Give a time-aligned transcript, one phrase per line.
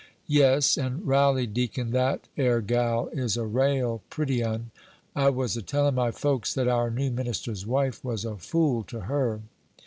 [0.25, 4.71] "Yes; and railly, deacon, that 'ere gal is a rail pretty un.
[5.15, 9.01] I was a tellin' my folks that our new minister's wife was a fool to
[9.01, 9.41] her."